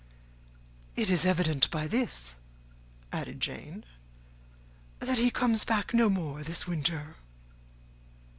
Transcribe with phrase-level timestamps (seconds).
[0.95, 2.35] "It is evident by this,"
[3.11, 3.83] added Jane,
[4.97, 7.17] "that he comes back no more this winter."